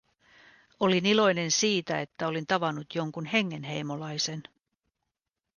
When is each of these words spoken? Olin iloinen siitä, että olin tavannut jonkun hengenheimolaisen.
Olin 0.79 1.05
iloinen 1.05 1.51
siitä, 1.51 2.01
että 2.01 2.27
olin 2.27 2.47
tavannut 2.47 2.95
jonkun 2.95 3.25
hengenheimolaisen. 3.25 4.43